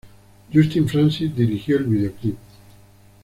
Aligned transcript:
Justin 0.51 0.87
Francis 0.89 1.35
dirigió 1.35 1.77
el 1.77 1.83
videoclip. 1.83 2.35